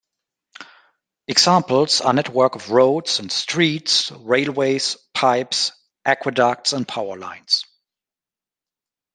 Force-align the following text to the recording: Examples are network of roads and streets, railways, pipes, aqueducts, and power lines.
Examples 1.27 2.01
are 2.01 2.11
network 2.15 2.55
of 2.55 2.71
roads 2.71 3.19
and 3.19 3.31
streets, 3.31 4.09
railways, 4.11 4.97
pipes, 5.13 5.73
aqueducts, 6.07 6.73
and 6.73 6.87
power 6.87 7.19
lines. 7.19 7.65